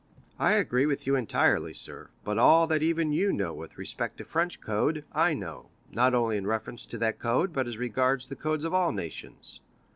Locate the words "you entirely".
1.05-1.75